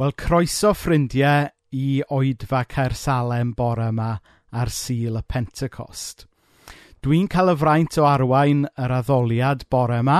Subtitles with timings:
[0.00, 4.14] Wel croeso ffrindiau i Oedfa Caersalem bore yma
[4.56, 6.24] ar Sul y Pentecost.
[7.04, 10.16] Dwi'n cael y fraint o arwain yr addoliad bore yma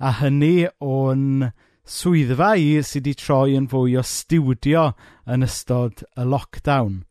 [0.00, 1.50] a hynny o'n
[1.84, 4.88] swyddfa i sydd wedi troi yn fwy o stiwdio
[5.28, 7.02] yn ystod y lockdown.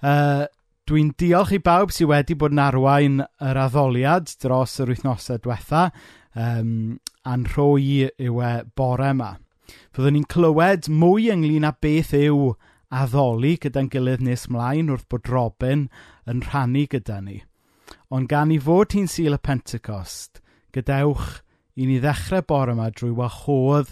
[0.00, 0.48] Uh,
[0.88, 5.90] Dwi'n diolch i bawb sydd wedi bod yn arwain yr addoliad dros yr wythnosau diwetha
[6.32, 6.96] um,
[7.28, 9.34] a'n rhoi yw e bore yma.
[9.94, 12.54] Fyddwn ni'n clywed mwy ynglyn â beth yw
[12.94, 15.88] addoli gyda'n gilydd nes mlaen wrth bod Robin
[16.30, 17.38] yn rhannu gyda ni.
[18.10, 20.40] Ond gan i fod hi'n sil y Pentecost,
[20.74, 21.42] gadewch
[21.76, 23.88] i ni ddechrau bore yma drwy wahodd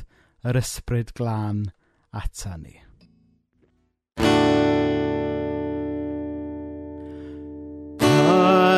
[0.47, 1.61] yr ysbryd glân
[2.15, 2.77] ata ni.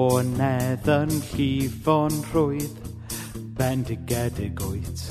[0.00, 2.76] bonedd yn llifo'n rhwydd,
[3.58, 5.02] bendigedig wyt.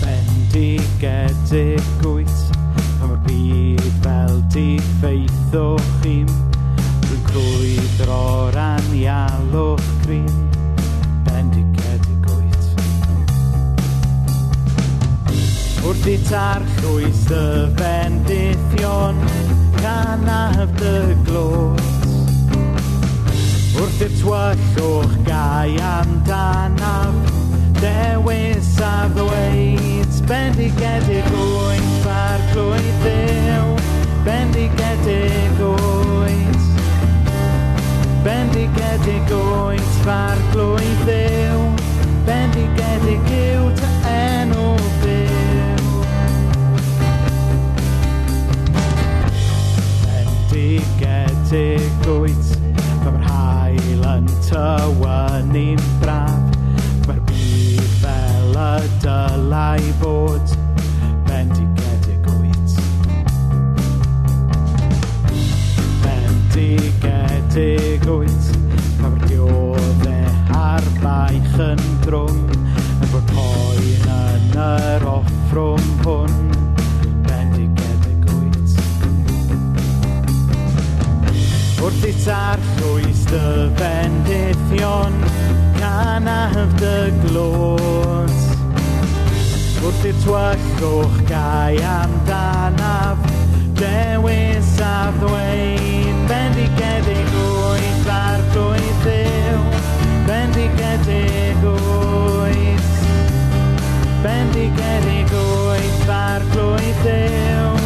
[0.00, 2.38] Bendigedig wyt,
[3.02, 4.64] am y byd fel di
[4.94, 6.32] ffeithwch i'm,
[7.04, 10.40] rwy'n crwydro'r anialwch grin,
[11.28, 12.72] bendigedig wyt.
[15.84, 17.46] Wrth i tarchwys y
[17.76, 19.24] fendithion,
[19.80, 21.80] can I have dy glôt
[23.78, 27.34] Wrth i'r twyllwch gai amdanaf
[27.78, 33.68] Dewis a ddweud Bendigedig oed Fa'r glwydd ddew
[34.26, 36.66] Bendigedig oed
[38.26, 41.62] Bendigedig oed Fa'r glwydd ddew
[42.28, 44.97] Bendigedig yw ty enw
[51.00, 52.56] 38
[53.02, 56.56] Pan mae'r hael yn tywynu'n braf.
[57.06, 58.64] Mae'r byd fel y
[59.04, 60.46] dylai bod
[61.28, 62.70] Bendigedig wyt
[66.04, 68.44] Bendigedig wyt
[68.98, 70.28] Pan mae'r dioddau
[70.62, 72.38] ar baich yn drwm.
[72.98, 75.97] Yn bod poen yn yr offrwm.
[81.88, 83.42] Wrth i tar llwys dy
[83.78, 85.14] bendithion
[85.78, 88.34] Canaf dy glod.
[89.80, 93.24] Wrth i'r twyllwch gau amdanaf,
[93.80, 99.64] dewis a ddweud, bendigedig wyth ar drwy ddew,
[100.28, 102.94] bendigedig wyth,
[104.28, 107.77] bendigedig wyth ar drwy ddew.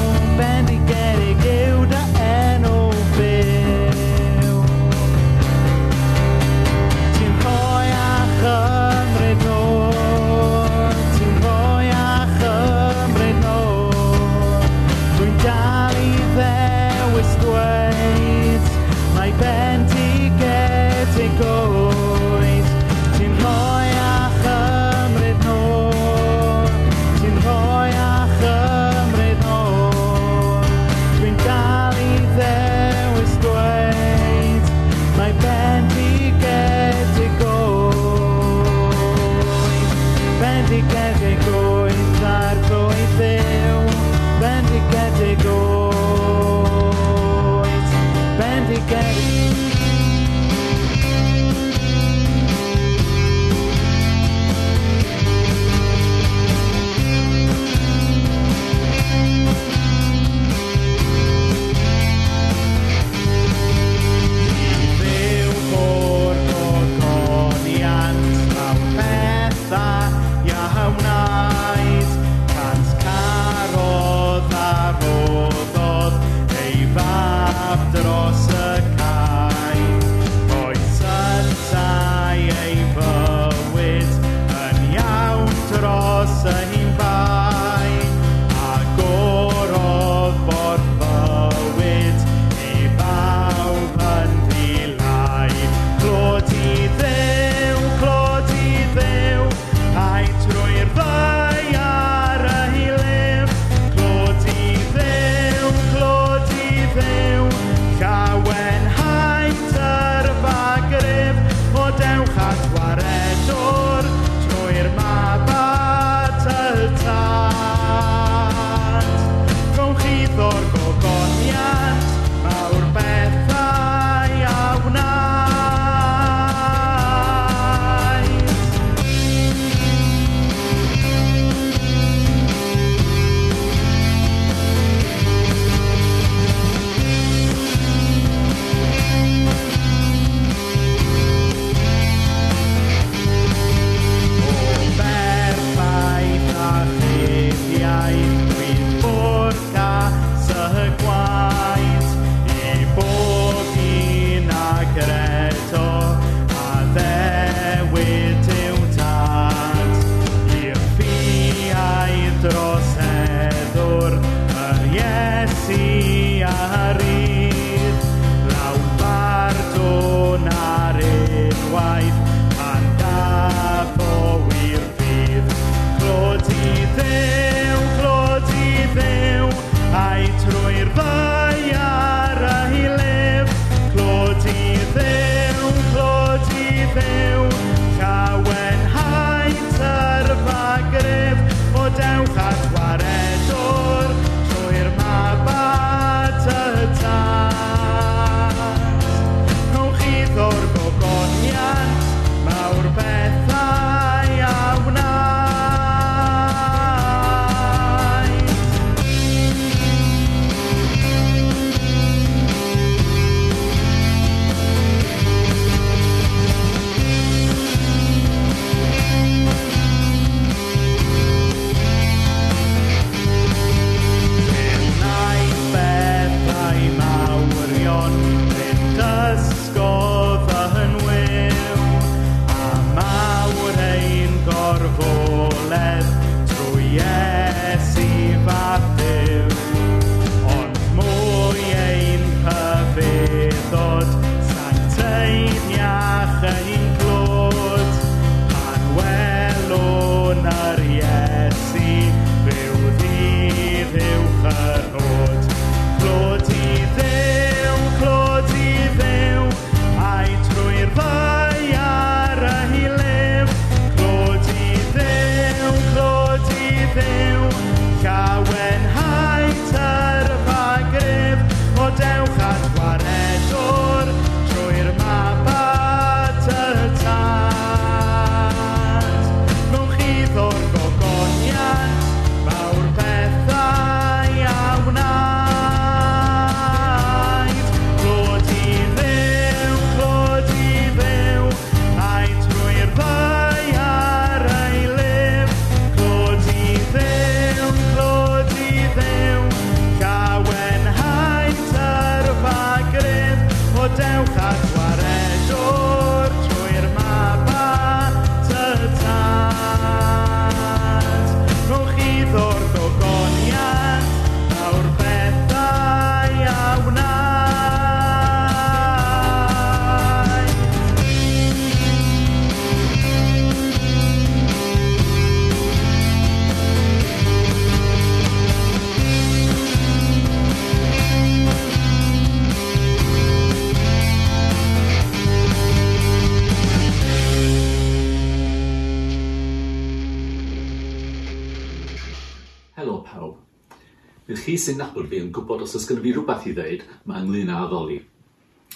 [344.42, 347.52] chi sy'n nabod fi yn gwybod os oes gen fi rhywbeth i ddweud, mae ynglyn
[347.52, 348.00] â addoli.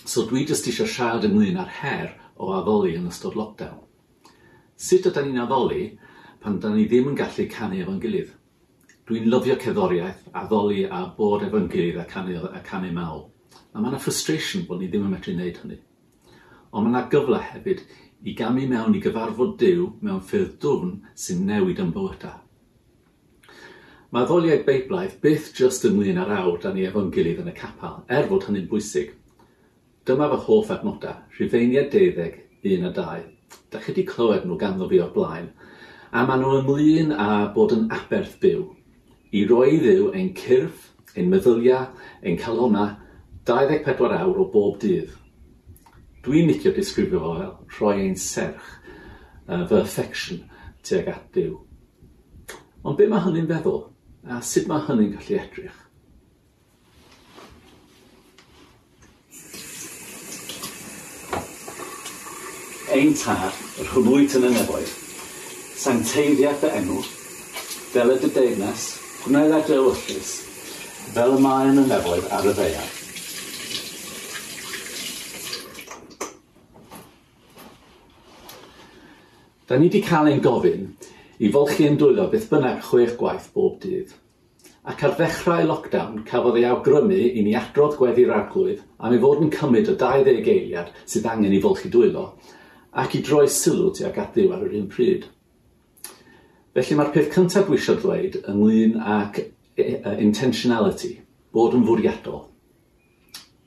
[0.07, 3.81] So dwi jyst eisiau siarad ynglyn â'r her o addoli yn ystod lockdown.
[4.77, 5.89] Sut ydym ni'n addoli
[6.43, 8.31] pan da ni ddim yn gallu canu efo'n gilydd?
[9.07, 13.27] Dwi'n lyfio ceddoriaeth, addoli a bod efo'n gilydd a canu, a canu mawl.
[13.75, 15.83] A mae yna frustration bod ni ddim yn medru wneud hynny.
[16.71, 17.85] Ond mae yna gyfle hefyd
[18.27, 22.46] i gamu mewn i gyfarfod Dyw mewn ffyrdd dwfn sy'n newid yn bywydau.
[24.17, 27.99] Mae ddoliau beiblaidd byth jyst ynglyn â'r awr dan ni efo'n gilydd yn y capel,
[28.09, 29.11] er fod hynny'n bwysig.
[30.09, 33.27] Dyma fy hoff adnodau, Rhufeiniad 12, 1 a 2.
[33.69, 35.51] Da chi wedi clywed nhw ganddo fi o'r blaen,
[36.17, 38.63] a maen nhw ymlyn a bod yn aberth byw.
[39.37, 41.91] I roi ddiw ein cyrff, ein meddyliau,
[42.25, 42.87] ein calona,
[43.45, 45.11] 24 awr o bob dydd.
[46.25, 48.73] Dwi'n licio disgrifio fo fel rhoi ein serch,
[49.45, 50.41] uh, fy affection,
[50.81, 51.53] tuag at Dyw.
[52.81, 53.85] Ond be mae hynny'n feddwl?
[54.27, 55.75] A sut mae hynny'n gallu edrych?
[62.97, 64.91] Ein tar, yr hwnnwyt yn y nefoedd,
[65.79, 66.99] sancteiddiaeth y enw,
[67.93, 68.91] fel y deunas,
[69.23, 70.35] gwneud a dywyllus,
[71.15, 72.95] fel y mae yn y nefoedd ar y ddeiar.
[79.67, 80.91] Da ni wedi cael ein gofyn
[81.39, 84.15] i folchi yn dwylo beth bynnag chwech gwaith bob dydd.
[84.87, 89.43] Ac ar ddechrau lockdown, cafodd ei awgrymu i ni adrodd gweddi'r arglwydd am ei fod
[89.45, 92.29] yn cymryd y 20 eiliad sydd angen i folchi dwylo,
[92.95, 95.27] ac i droi sylw tuag at ddiw ar yr un pryd.
[96.77, 99.47] Felly mae'r peth cyntaf dwi eisiau dweud ynglyn ac e,
[99.83, 101.17] e, intentionality,
[101.53, 102.47] bod yn fwriadol.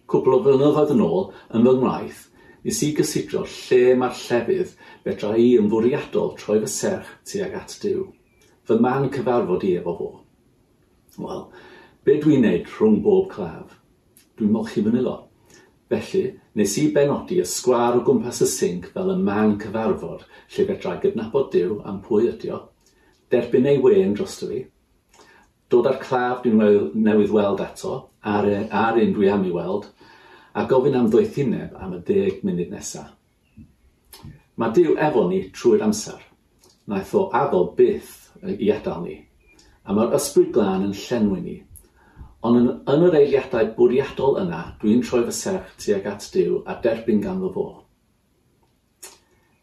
[0.09, 2.23] Cwbl o flynyddoedd yn ôl, yn fy ngwaith,
[2.63, 4.73] nes i gysidro lle mae'r llefydd
[5.05, 8.03] fedra i yn fwriadol troi fy serch tuag at Dyw.
[8.67, 10.09] Fy man cyfarfod i efo fo.
[11.19, 11.45] Wel,
[12.05, 13.77] be dwi'n neud rhwng bob claf?
[14.37, 15.15] Dwi'n molchi fy nilo.
[15.89, 16.25] Felly,
[16.59, 20.97] nes i benodi y sgwar o gwmpas y sinc fel y man cyfarfod lle fedra
[20.97, 22.59] i gydnabod Dyw am pwy ydi o,
[23.33, 24.59] derbyn ei wen drosto fi,
[25.69, 29.89] dod â'r claf dwi'n newydd weld eto, ar, ar un dwi am i weld,
[30.53, 33.15] a gofyn am ddwythineb am y deg munud nesaf.
[34.59, 36.19] Mae Dyw efo ni trwy'r amser.
[36.89, 39.17] Naeth o addo byth i adael ni.
[39.87, 41.57] A mae'r ysbryd glân yn llenwi ni.
[42.43, 46.75] Ond yn, yn yr eiliadau bwriadol yna, dwi'n troi fy serch tuag at Dyw a
[46.83, 47.65] derbyn ganddo fo.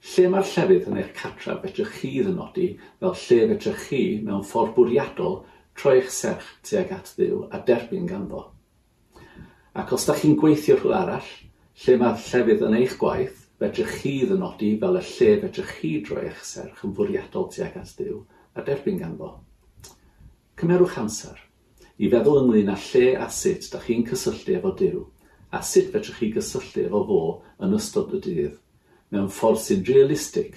[0.06, 2.68] Lle mae'r llefydd yn eich catra fedrwch chi ddynodi
[3.00, 5.40] fel lle fedrwch chi mewn ffordd bwriadol
[5.76, 8.46] troi eich serch tuag at Dyw a derbyn ganddo?
[9.76, 11.32] Ac os da chi'n gweithio rhywle arall,
[11.84, 16.22] lle mae'r llefydd yn eich gwaith, fedrych chi ddynodi fel y lle fedrych chi droi
[16.30, 18.22] eich serch yn fwriadol tuag at Dyw
[18.56, 19.34] a derbyn ganddo.
[20.56, 21.42] Cymerwch amser
[22.00, 25.04] i feddwl ynglyn â lle a sut da chi'n cysylltu efo Dyw
[25.52, 27.20] a sut fedrych chi gysylltu efo fo
[27.64, 28.58] yn ystod y dydd
[29.12, 30.56] mewn ffordd sy'n realistig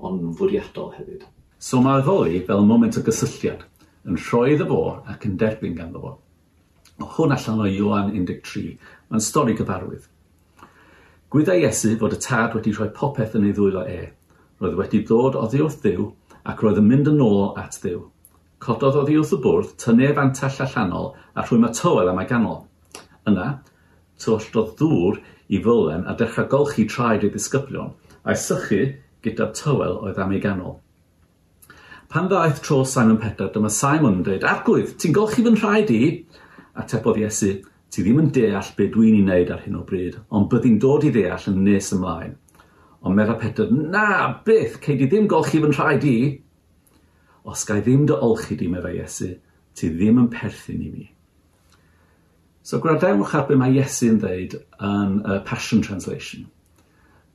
[0.00, 1.28] ond fwriadol hefyd.
[1.60, 3.68] So mae ddoe fel moment o gysylltiad
[4.08, 6.18] yn rhoi iddo fo ac yn derbyn ganddo fo.
[7.02, 8.76] Hwn allan o Ioan 13,
[9.10, 10.04] mae'n stori gyfarwydd.
[11.34, 14.12] Gwydda Iesu fod y tad wedi rhoi popeth yn ei ddwylo e.
[14.62, 16.04] Roedd wedi dod oddi wrth ddiw
[16.46, 18.04] ac roedd yn mynd yn ôl at ddiw.
[18.62, 22.62] Cododd oddi wrth y bwrdd, tynnef antell allanol a rhwy mae tywel am ei ganol.
[23.26, 23.48] Yna,
[24.22, 25.18] tylldodd ddŵr
[25.50, 27.90] i fylen a dechrau golchi traed ei ddisgyblion,
[28.22, 28.80] a'i sychu
[29.26, 30.78] gyda tywel oedd am ei ganol.
[32.14, 36.02] Pan ddaeth tro Simon Peter, dyma Simon yn dweud, Arglwydd, ti'n golchi fy nhraed i?
[36.80, 37.56] atebodd Iesu,
[37.90, 41.06] ti ddim yn deall be dwi'n ei wneud ar hyn o bryd, ond byddi'n dod
[41.06, 42.36] i deall yn nes ymlaen.
[43.04, 44.06] Ond meddwl Peter, na,
[44.46, 46.18] byth, cei di ddim golchi fy nhraed i.
[47.44, 49.34] Os gai ddim dy olchi di, meddwl Iesu,
[49.76, 51.10] ti ddim yn perthyn i mi.
[52.64, 56.48] So gwradewch ar be mae Iesu'n dweud yn uh, Passion Translation.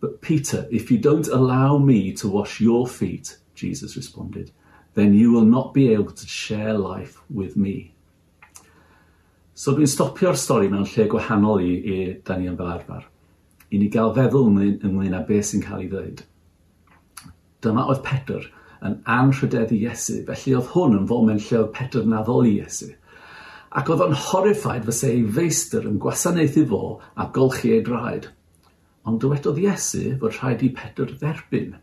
[0.01, 4.51] But Peter, if you don't allow me to wash your feet, Jesus responded,
[4.95, 7.93] then you will not be able to share life with me.
[9.59, 13.01] So dwi'n stopio'r stori mewn lle gwahanol i, i da ni yn fel arfer,
[13.75, 16.21] i ni gael feddwl ynglyn, ynglyn â beth sy'n cael ei ddweud.
[17.65, 18.45] Dyma oedd Pedr
[18.87, 22.87] yn anrhydeddu Iesu, felly oedd hwn yn foment lle oedd Pedr yn addoli Iesu.
[23.75, 26.81] Ac oedd o'n horrified fysa ei feistr yn gwasanaethu fo
[27.19, 28.31] a golchi ei draed.
[29.03, 31.75] Ond dywedodd Iesu fod rhaid i Pedr dderbyn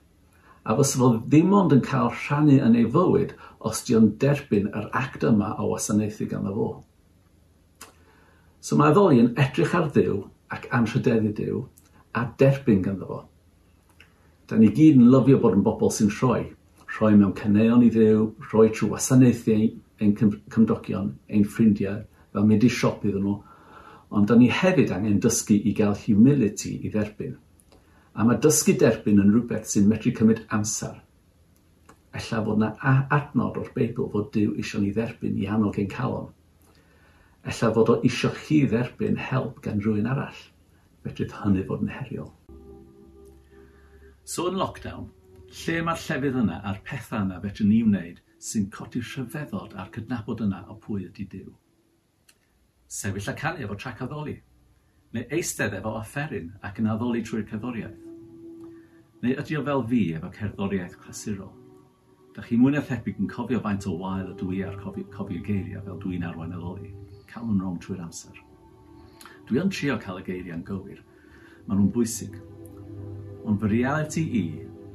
[0.64, 3.36] a fysa fo ddim ond yn cael rhannu yn ei fywyd
[3.68, 6.70] os di o'n derbyn yr act yma o wasanaethu ganddo fo.
[8.66, 10.14] So mae ddoli yn edrych ar ddiw
[10.50, 11.58] ac anrhydeddu Dyw
[12.18, 13.18] a derbyn ganddo fo.
[14.50, 16.40] Da ni gyd yn lyfio bod yn bobl sy'n rhoi.
[16.96, 19.68] Rhoi mewn caneuon i ddiw, rhoi trwy wasanaethau
[20.02, 20.16] ein
[20.50, 22.00] cymdogion, ein ffrindiau,
[22.34, 23.36] fel mynd i siop iddyn nhw.
[24.10, 27.36] Ond da ni hefyd angen dysgu i gael humility i dderbyn.
[28.18, 30.98] A mae dysgu derbyn yn rhywbeth sy'n medru cymryd amser.
[32.18, 32.72] Ella fod yna
[33.14, 36.32] adnod o'r Beibl fod Dyw eisiau ni dderbyn i annog ein calon.
[37.46, 40.38] Ella fod o isio chi dderbyn help gan rhywun arall.
[41.04, 42.32] Fedrydd hynny fod yn heriol.
[44.26, 45.06] So yn lockdown,
[45.60, 50.42] lle mae'r llefydd yna a'r pethau yna fedrwn ni wneud sy'n codi rhyfeddod a'r cydnabod
[50.48, 51.54] yna o pwy ydy Dyw?
[52.96, 54.34] Sefyll a canu efo trac addoli,
[55.14, 58.02] neu eistedd efo offeryn ac yn addoli trwy'r cerddoriaeth.
[59.22, 61.54] Neu ydy o fel fi efo cerddoriaeth clasurol?
[62.34, 65.46] Dych chi mwy na thebyg yn cofio faint o wael y dwi ar cofio, cofio
[65.46, 66.90] geiriau fel dwi'n arwain addoli
[67.36, 68.38] cael yn rong trwy'r amser.
[69.46, 71.02] Dwi yn trio cael y geiriau'n gywir.
[71.66, 72.34] Maen nhw'n bwysig.
[73.46, 74.44] Ond fy reality i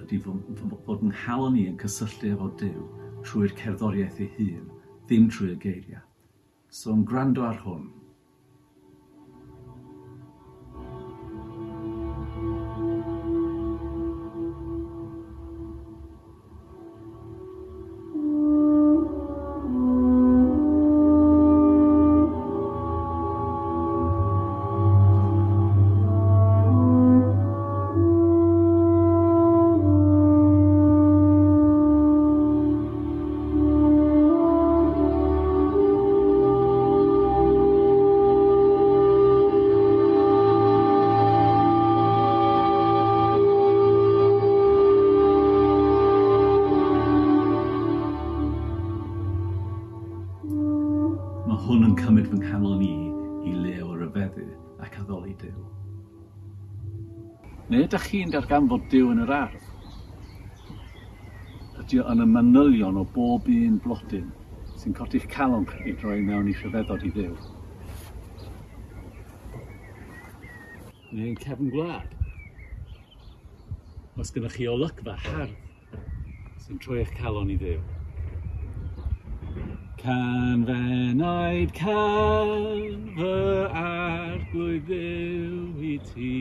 [0.02, 2.88] ydy fod yn hawl ni yn cysylltu efo Dyw
[3.22, 4.66] trwy'r cerddoriaeth ei hun,
[5.06, 6.02] ddim trwy'r geiriau.
[6.74, 7.86] So yn gwrando ar hwn,
[57.92, 59.64] ydych chi'n darganfod Dyw yn yr ardd?
[61.82, 64.30] Ydy yn y manylion o bob un blodyn
[64.80, 67.34] sy'n codi'ch calon chi droi mewn i rhyfeddod i Dduw.
[71.12, 72.14] Neu'n cefn gwlad.
[74.16, 75.58] Os gynnwch chi olygfa hardd
[76.64, 77.82] sy'n troi eich calon i Dduw.
[81.20, 83.36] naid can fy
[83.84, 86.32] arglwydd Dduw i ti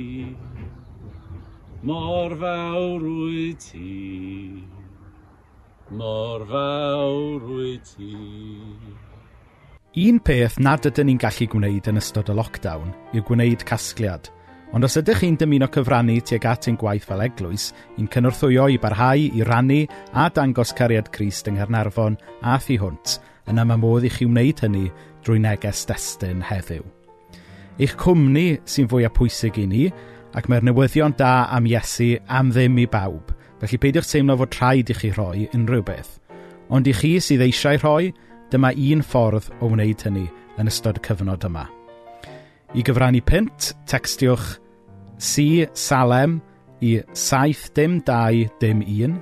[1.82, 4.64] mor fawr wyt ti,
[5.90, 8.16] mor fawr wyt ti.
[10.00, 14.28] Un peth nad ydyn ni'n gallu gwneud yn ystod y lockdown yw gwneud casgliad,
[14.76, 18.78] ond os ydych chi'n dymuno cyfrannu tuag at ein gwaith fel eglwys, i'n cynorthwyo i
[18.78, 19.80] barhau i rannu
[20.12, 23.16] a dangos cariad Crist yng Nghernarfon a thu hwnt,
[23.48, 24.86] yna mae modd i chi wneud hynny
[25.24, 26.84] drwy neges destun heddiw.
[27.80, 29.84] Eich cwmni sy'n fwyaf pwysig i ni
[30.36, 33.26] ac mae'r newyddion da am Iesu am ddim i bawb,
[33.60, 36.12] felly peidiwch teimlo fod rhaid i chi rhoi unrhyw beth.
[36.70, 38.12] Ond i chi sydd eisiau rhoi,
[38.50, 40.26] dyma un ffordd o wneud hynny
[40.58, 41.64] yn ystod y cyfnod yma.
[42.74, 44.58] I gyfrannu pint, textiwch
[45.18, 46.40] C Salem
[46.80, 49.20] i 72211.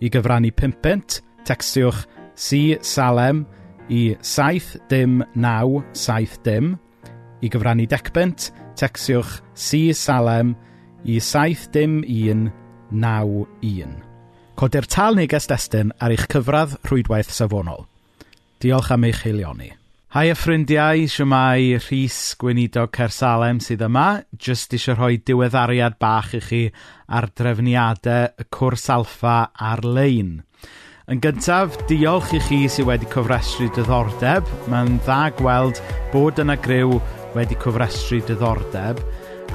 [0.00, 2.04] I gyfrannu 5 textiwch
[2.36, 3.46] C Salem
[3.88, 6.78] i 7 dim 9 7 dim.
[7.40, 10.56] I gyfrannu decbent, Tecsiwch Si Salem
[11.04, 14.02] i 71191.
[14.58, 17.86] Codir tal neges destyn ar eich cyfradd rhwydwaith safonol.
[18.62, 19.70] Diolch am eich heilioni.
[20.08, 24.22] Hai y ffrindiau, siwmai Rhys Gweinidog Cersalem sydd yma.
[24.32, 26.60] Just eisiau rhoi diweddariad bach i chi
[27.12, 29.36] ar drefniadau y cwrs alfa
[29.68, 30.38] ar-lein.
[31.12, 34.48] Yn gyntaf, diolch i chi sydd wedi cofrestru diddordeb.
[34.72, 35.82] Mae'n dda gweld
[36.14, 36.96] bod yna gryw
[37.36, 39.00] wedi cofrestru diddordeb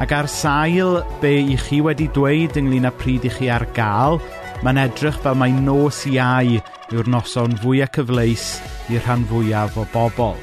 [0.01, 4.17] ac ar sail be i chi wedi dweud ynglyn â pryd i chi ar gael,
[4.65, 6.57] mae'n edrych fel mae nos iau
[6.93, 8.47] yw'r noson fwyaf cyfleus
[8.89, 10.37] i'r rhan fwyaf o bobl.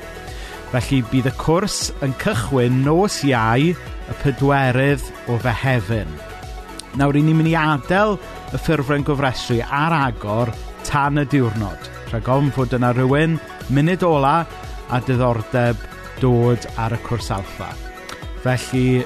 [0.71, 6.11] Felly bydd y cwrs yn cychwyn nos iau y pedwerydd o fehefin.
[6.99, 8.17] Nawr, i ni'n mynd i adael
[8.55, 10.51] y ffurfren gofrestru ar agor
[10.87, 11.91] tan y diwrnod.
[12.11, 13.39] Rhaid ofn fod yna rhywun,
[13.71, 14.41] munud ola
[14.91, 15.79] a diddordeb
[16.21, 17.71] dod ar y cwrs alfa.
[18.43, 19.05] Felly,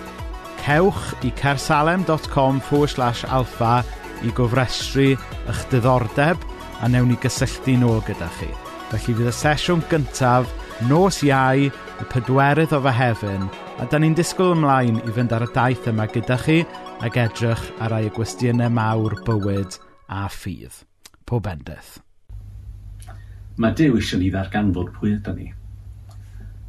[0.65, 3.83] cewch i cersalem.com forward slash alfa
[4.25, 5.13] i gofrestru
[5.51, 6.41] eich diddordeb
[6.81, 8.49] a newn ni gysylltu nôl gyda chi.
[8.91, 10.49] Felly fydd y sesiwn gyntaf
[10.89, 13.47] nos iau y pedwerydd o fehefin
[13.83, 16.63] a da ni'n disgwyl ymlaen i fynd ar y daith yma gyda chi
[17.05, 20.83] ac edrych ar ei gwestiynau mawr bywyd a ffydd.
[21.27, 21.99] Pob endeth.
[23.57, 25.53] Mae Dyw eisiau ni ddarganfod pwy ydy ni.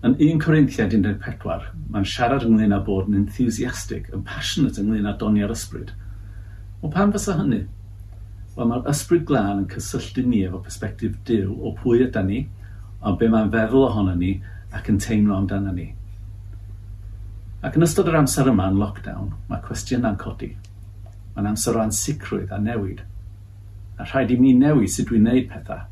[0.03, 5.13] Yn 1 Corinthiad 14, mae'n siarad ynglyn â bod yn enthusiastic, yn passionate ynglyn â
[5.21, 5.93] donio'r ysbryd.
[6.83, 7.61] O pan fysa hynny?
[8.57, 12.41] Wel, mae'r ysbryd glân yn cysylltu ni efo perspektif Dyw o pwy ydy ni,
[13.01, 14.35] o be mae'n feddwl ohono ni
[14.75, 15.87] ac yn teimlo amdano ni.
[17.65, 20.51] Ac yn ystod yr amser yma yn lockdown, mae cwestiynau'n codi.
[21.33, 23.01] Mae'n amser o ansicrwydd a newid.
[23.95, 25.87] A rhaid i mi newid sut dwi'n neud pethau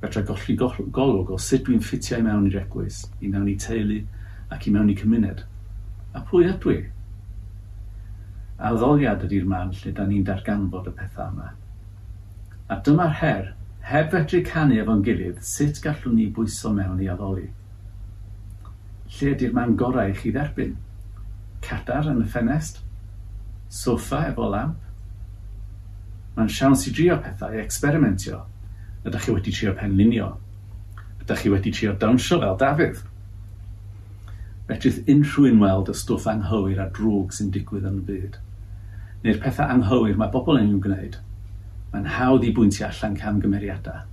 [0.00, 4.00] Fedra golli golwg o sut dwi'n ffitio i mewn i'r eglwys, i mewn i teulu
[4.54, 5.42] ac i mewn i cymuned.
[6.16, 6.78] A pwy ydw i?
[8.60, 11.50] A ddoliad ydy'r man lle da ni'n darganfod y pethau yma.
[12.72, 13.46] A dyma'r her,
[13.90, 17.48] heb fedru canu efo'n gilydd, sut gallwn ni bwyso mewn i addoli?
[19.10, 20.76] Lle ydy'r man gorau i chi dderbyn?
[21.64, 22.80] Cadar yn y ffenest?
[23.68, 24.80] Soffa efo lamp?
[26.36, 28.44] Mae'n siawns i drio pethau, i experimentio,
[29.06, 30.28] Ydych chi wedi trio penlinio?
[31.22, 33.02] Ydych chi wedi trio dawnsio fel Dafydd?
[34.68, 38.38] Fedrith unrhyw un weld y stwff anghywir a drwg sy'n digwydd yn y byd.
[39.24, 41.16] Neu'r pethau anghywir mae bobl yn i'w gwneud.
[41.92, 44.04] Mae'n hawdd i bwyntio allan camgymeriadau.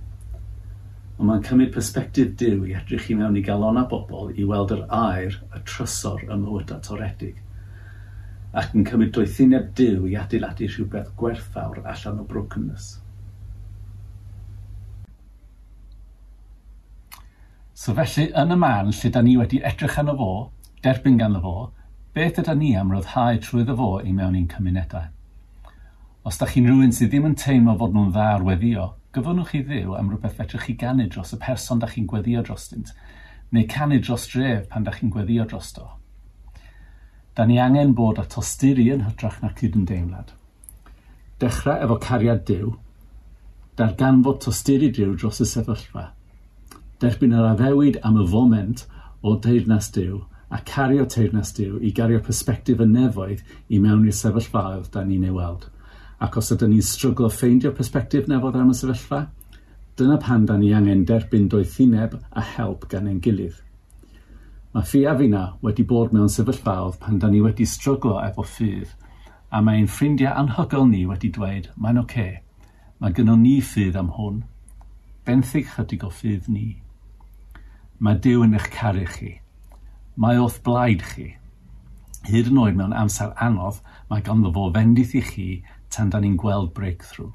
[1.18, 4.86] Ond mae'n cymryd persbectif diw i edrych i mewn i galona bobl i weld yr
[4.88, 7.36] air, y trysor y mywydau toredig
[8.56, 12.86] ac yn cymryd doethineb diw i adeiladu rhywbeth gwerthfawr allan o brokenness.
[17.78, 20.30] So felly, yn y man lle da ni wedi edrych yno fo,
[20.82, 21.52] derbyn ganddo fo,
[22.16, 25.04] beth ydy ni am ryddhau trwyddo fo i mewn i'n cymunedau?
[26.26, 29.62] Os da chi'n rhywun sydd ddim yn teimlo fod nhw'n dda ar weddio, gyfynnwch chi
[29.68, 32.90] ddiw am rhywbeth fedrwch chi ganu dros y person da chi'n gweddio drostynt,
[33.54, 35.86] neu canu dros dref pan da chi'n gweddio drosto.
[37.38, 40.34] Da ni angen bod â tosturi yn hytrach na cydymdeimlad.
[41.38, 42.74] Dechrau efo cariad diw,
[43.78, 46.10] darganfod tosturi diw dros y sefyllfa–
[46.98, 48.80] Derbyn yr addewid am y foment
[49.22, 50.16] o deyrnas diw
[50.50, 55.26] a cario teyrnas diw i gario perspektif y nefoedd i mewn i'r sefyllfaoedd da ni'n
[55.28, 55.68] ei weld.
[56.24, 59.20] Ac os ydym ni'n stryglo ffeindio perspektif nefodd am y sefyllfa,
[60.00, 63.60] dyna pan da ni angen derbyn doethineb a help gan ein gilydd.
[64.74, 68.90] Mae ffi a fina wedi bod mewn sefyllfaoedd pan da ni wedi stryglo efo ffydd,
[69.54, 72.42] a mae'n ffrindiau anhygol ni wedi dweud, mae'n oce, okay.
[72.98, 74.42] mae gynnon ni ffydd am hwn,
[75.28, 76.68] benthyg chydig o ffydd ni.
[77.98, 79.28] Mae Dyw yn eich caru chi.
[80.22, 81.32] Mae o'th blaid chi.
[82.28, 85.46] Hyd yn oed mewn amser anodd, mae ganddo fo fendith i chi
[85.90, 87.32] tan da ni'n gweld breakthrough.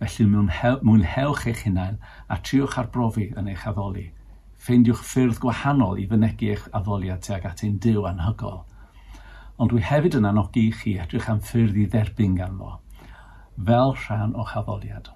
[0.00, 1.98] Felly mwynhewch eich hunain
[2.32, 4.06] a triwch arbrofi yn eich addoli.
[4.56, 8.62] Ffeindiwch ffyrdd gwahanol i fynegu eich addoliad tuag at ein Dyw anhygol.
[9.60, 12.78] Ond dwi hefyd yn anogi i chi edrych am ffyrdd i dderbyn ganddo,
[13.60, 15.12] fel rhan o'ch addoliad.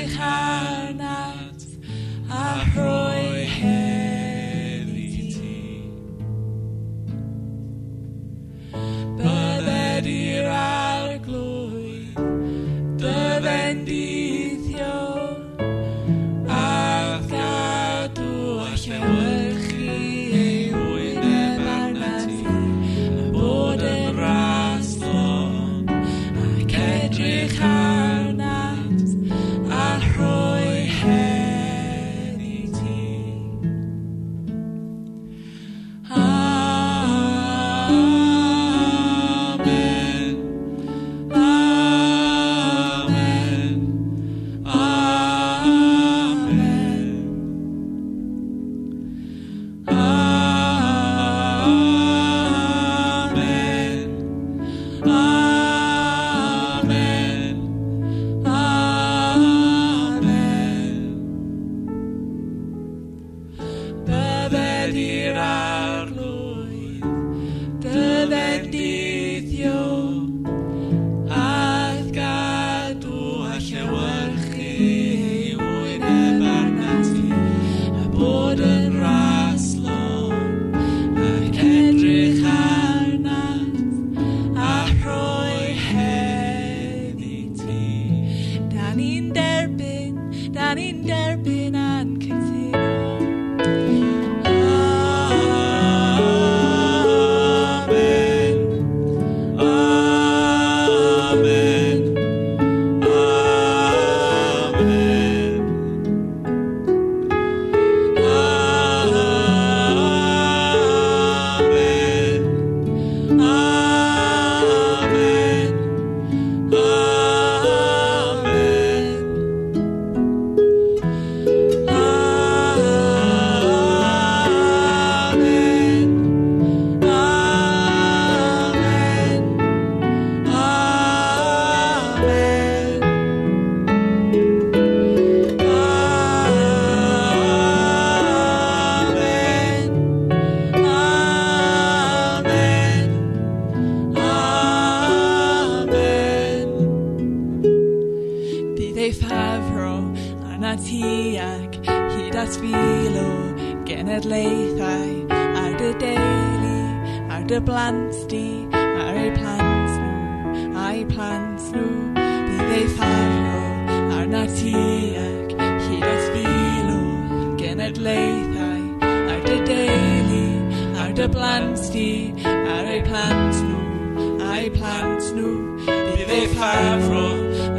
[0.00, 0.49] dejar.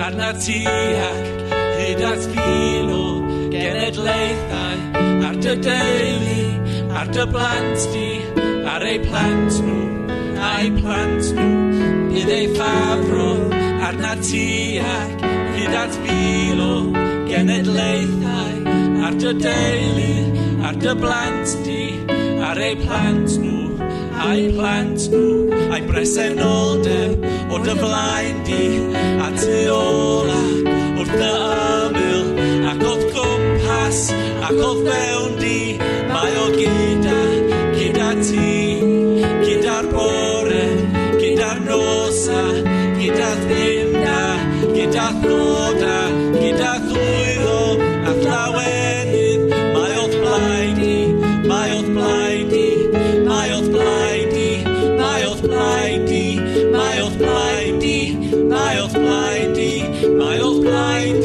[0.05, 0.59] arna ti
[1.07, 1.25] ac
[1.77, 3.03] hyd at filo
[3.53, 4.79] genedlaethau
[5.27, 6.41] ar dy deulu,
[6.99, 8.09] ar dy blant di,
[8.73, 9.81] ar ei plant nhw,
[10.49, 11.49] a'i plant nhw,
[12.13, 13.55] bydd ei ffafrwm
[13.89, 14.45] arna ti
[14.95, 15.25] ac
[15.57, 16.73] hyd at filo
[17.29, 20.13] genedlaethau ar dy deulu,
[20.69, 21.83] ar dy blant di,
[22.49, 23.70] ar ei plant nhw,
[24.21, 28.65] a'i plant nhw a'i bresenoldeb o dy flaen di
[29.25, 30.41] a tu ola
[30.99, 32.27] wrth dy ymyl
[32.71, 34.01] ac oedd gwmpas
[34.49, 35.57] ac oedd fewn di
[36.11, 37.19] mae o gyda
[37.77, 38.53] gyda ti
[39.47, 40.65] gyda'r bore
[41.17, 42.43] gyda'r nosa
[42.99, 44.19] gyda ddim na
[44.75, 45.07] gyda
[60.21, 61.20] miles blind.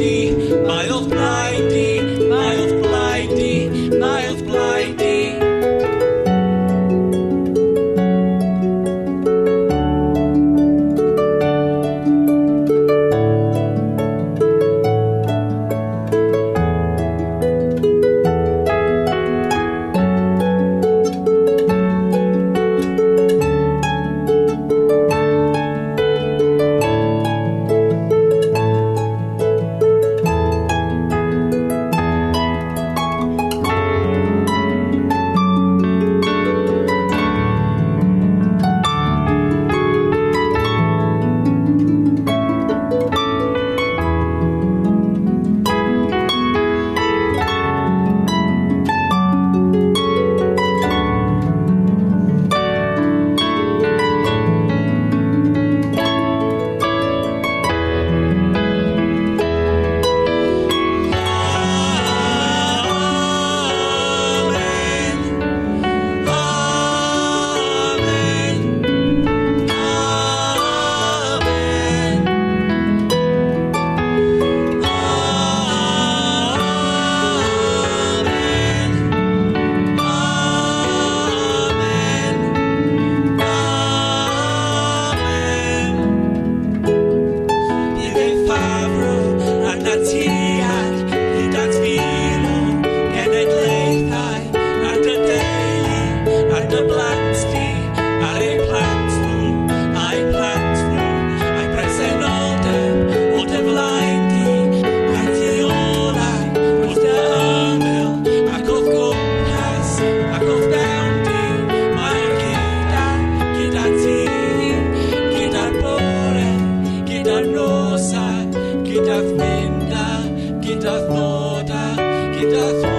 [117.47, 118.45] Hermosa,
[118.85, 121.97] quita finta, quita foda,
[122.37, 122.96] quita foda.